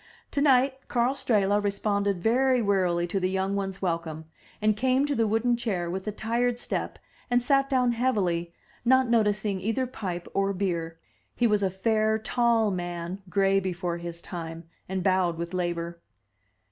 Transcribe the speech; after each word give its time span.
Tonight 0.31 0.79
Karl 0.87 1.13
Strehla 1.13 1.63
responded 1.63 2.23
very 2.23 2.59
wearily 2.59 3.05
to 3.05 3.19
the 3.19 3.35
yoimg 3.35 3.53
ones' 3.53 3.83
welcome, 3.83 4.25
and 4.59 4.75
came 4.75 5.05
to 5.05 5.13
the 5.13 5.27
wooden 5.27 5.55
chair 5.55 5.91
with 5.91 6.07
a 6.07 6.11
tired 6.11 6.57
step 6.57 6.97
and 7.29 7.43
sat 7.43 7.69
down 7.69 7.91
heavily, 7.91 8.51
not 8.83 9.07
noticing 9.07 9.61
either 9.61 9.85
pipe 9.85 10.27
or 10.33 10.53
beer. 10.53 10.97
He 11.35 11.45
was 11.45 11.61
a 11.61 11.69
fair, 11.69 12.17
tall 12.17 12.71
man, 12.71 13.21
gray 13.29 13.59
before 13.59 13.97
his 13.99 14.23
time, 14.23 14.67
and 14.89 15.03
bowed 15.03 15.37
with 15.37 15.53
labor. 15.53 16.01